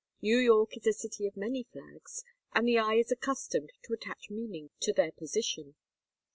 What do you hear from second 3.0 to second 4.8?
accustomed to attach meaning